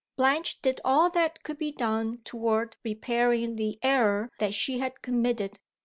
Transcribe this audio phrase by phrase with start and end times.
[0.15, 5.59] Blanche did all that could be done toward repairing the error that she had committed.